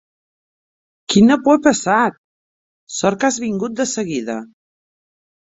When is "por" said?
1.49-1.59